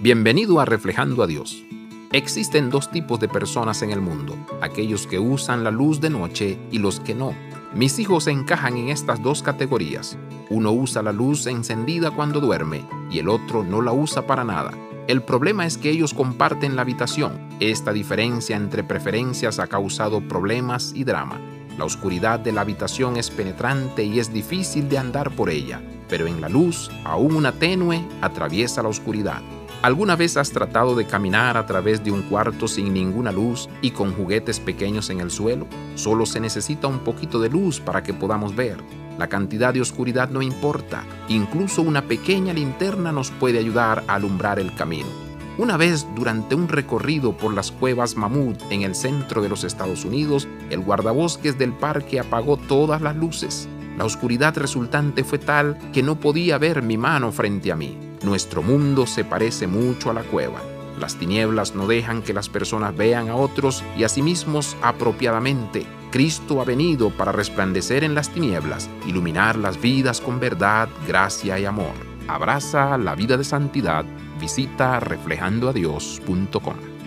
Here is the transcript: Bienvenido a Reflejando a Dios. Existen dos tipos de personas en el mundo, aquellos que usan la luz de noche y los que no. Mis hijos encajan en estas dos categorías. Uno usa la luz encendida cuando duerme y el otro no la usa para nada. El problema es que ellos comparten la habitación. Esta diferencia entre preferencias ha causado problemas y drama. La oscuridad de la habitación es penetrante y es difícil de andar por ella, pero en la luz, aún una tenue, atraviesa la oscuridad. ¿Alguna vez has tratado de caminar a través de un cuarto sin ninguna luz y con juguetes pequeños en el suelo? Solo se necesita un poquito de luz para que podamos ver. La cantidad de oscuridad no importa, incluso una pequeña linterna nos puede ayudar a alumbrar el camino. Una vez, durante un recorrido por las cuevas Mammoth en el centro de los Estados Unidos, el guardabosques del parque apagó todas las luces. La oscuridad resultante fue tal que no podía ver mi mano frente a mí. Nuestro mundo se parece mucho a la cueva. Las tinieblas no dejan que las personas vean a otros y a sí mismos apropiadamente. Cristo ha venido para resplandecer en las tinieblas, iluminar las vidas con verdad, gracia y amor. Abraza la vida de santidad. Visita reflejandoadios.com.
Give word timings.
Bienvenido 0.00 0.60
a 0.60 0.64
Reflejando 0.64 1.24
a 1.24 1.26
Dios. 1.26 1.64
Existen 2.12 2.70
dos 2.70 2.88
tipos 2.88 3.18
de 3.18 3.26
personas 3.26 3.82
en 3.82 3.90
el 3.90 4.00
mundo, 4.00 4.36
aquellos 4.60 5.08
que 5.08 5.18
usan 5.18 5.64
la 5.64 5.72
luz 5.72 6.00
de 6.00 6.08
noche 6.08 6.56
y 6.70 6.78
los 6.78 7.00
que 7.00 7.16
no. 7.16 7.34
Mis 7.74 7.98
hijos 7.98 8.28
encajan 8.28 8.76
en 8.76 8.90
estas 8.90 9.20
dos 9.24 9.42
categorías. 9.42 10.16
Uno 10.50 10.70
usa 10.70 11.02
la 11.02 11.10
luz 11.10 11.48
encendida 11.48 12.12
cuando 12.12 12.38
duerme 12.38 12.84
y 13.10 13.18
el 13.18 13.28
otro 13.28 13.64
no 13.64 13.82
la 13.82 13.90
usa 13.90 14.24
para 14.24 14.44
nada. 14.44 14.70
El 15.08 15.20
problema 15.22 15.66
es 15.66 15.76
que 15.76 15.90
ellos 15.90 16.14
comparten 16.14 16.76
la 16.76 16.82
habitación. 16.82 17.32
Esta 17.58 17.92
diferencia 17.92 18.54
entre 18.54 18.84
preferencias 18.84 19.58
ha 19.58 19.66
causado 19.66 20.20
problemas 20.20 20.92
y 20.94 21.02
drama. 21.02 21.40
La 21.76 21.84
oscuridad 21.84 22.38
de 22.38 22.52
la 22.52 22.60
habitación 22.60 23.16
es 23.16 23.30
penetrante 23.30 24.04
y 24.04 24.20
es 24.20 24.32
difícil 24.32 24.88
de 24.88 24.98
andar 24.98 25.32
por 25.34 25.50
ella, 25.50 25.82
pero 26.08 26.28
en 26.28 26.40
la 26.40 26.48
luz, 26.48 26.88
aún 27.02 27.34
una 27.34 27.50
tenue, 27.50 28.00
atraviesa 28.20 28.80
la 28.84 28.90
oscuridad. 28.90 29.42
¿Alguna 29.80 30.16
vez 30.16 30.36
has 30.36 30.50
tratado 30.50 30.96
de 30.96 31.06
caminar 31.06 31.56
a 31.56 31.64
través 31.64 32.02
de 32.02 32.10
un 32.10 32.22
cuarto 32.22 32.66
sin 32.66 32.92
ninguna 32.92 33.30
luz 33.30 33.68
y 33.80 33.92
con 33.92 34.12
juguetes 34.12 34.58
pequeños 34.58 35.08
en 35.08 35.20
el 35.20 35.30
suelo? 35.30 35.68
Solo 35.94 36.26
se 36.26 36.40
necesita 36.40 36.88
un 36.88 36.98
poquito 36.98 37.38
de 37.38 37.48
luz 37.48 37.78
para 37.78 38.02
que 38.02 38.12
podamos 38.12 38.56
ver. 38.56 38.78
La 39.18 39.28
cantidad 39.28 39.72
de 39.72 39.80
oscuridad 39.80 40.30
no 40.30 40.42
importa, 40.42 41.04
incluso 41.28 41.82
una 41.82 42.02
pequeña 42.02 42.52
linterna 42.52 43.12
nos 43.12 43.30
puede 43.30 43.60
ayudar 43.60 44.02
a 44.08 44.16
alumbrar 44.16 44.58
el 44.58 44.74
camino. 44.74 45.06
Una 45.58 45.76
vez, 45.76 46.08
durante 46.16 46.56
un 46.56 46.66
recorrido 46.66 47.36
por 47.36 47.54
las 47.54 47.70
cuevas 47.70 48.16
Mammoth 48.16 48.60
en 48.70 48.82
el 48.82 48.96
centro 48.96 49.42
de 49.42 49.48
los 49.48 49.62
Estados 49.62 50.04
Unidos, 50.04 50.48
el 50.70 50.80
guardabosques 50.80 51.56
del 51.56 51.72
parque 51.72 52.18
apagó 52.18 52.56
todas 52.56 53.00
las 53.00 53.14
luces. 53.14 53.68
La 53.96 54.04
oscuridad 54.04 54.56
resultante 54.56 55.22
fue 55.22 55.38
tal 55.38 55.78
que 55.92 56.02
no 56.02 56.18
podía 56.18 56.58
ver 56.58 56.82
mi 56.82 56.96
mano 56.96 57.30
frente 57.30 57.70
a 57.70 57.76
mí. 57.76 58.07
Nuestro 58.22 58.62
mundo 58.62 59.06
se 59.06 59.24
parece 59.24 59.66
mucho 59.66 60.10
a 60.10 60.14
la 60.14 60.22
cueva. 60.22 60.60
Las 60.98 61.16
tinieblas 61.16 61.74
no 61.74 61.86
dejan 61.86 62.22
que 62.22 62.34
las 62.34 62.48
personas 62.48 62.96
vean 62.96 63.28
a 63.28 63.36
otros 63.36 63.84
y 63.96 64.04
a 64.04 64.08
sí 64.08 64.22
mismos 64.22 64.76
apropiadamente. 64.82 65.86
Cristo 66.10 66.60
ha 66.60 66.64
venido 66.64 67.10
para 67.10 67.32
resplandecer 67.32 68.02
en 68.02 68.14
las 68.14 68.30
tinieblas, 68.30 68.88
iluminar 69.06 69.56
las 69.56 69.80
vidas 69.80 70.20
con 70.20 70.40
verdad, 70.40 70.88
gracia 71.06 71.58
y 71.58 71.66
amor. 71.66 71.94
Abraza 72.26 72.98
la 72.98 73.14
vida 73.14 73.36
de 73.36 73.44
santidad. 73.44 74.04
Visita 74.40 74.98
reflejandoadios.com. 75.00 76.97